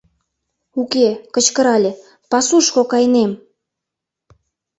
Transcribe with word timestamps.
Уке, 0.81 1.07
кычкырале: 1.33 1.91
пасушко 2.29 2.81
кайынем! 2.91 3.31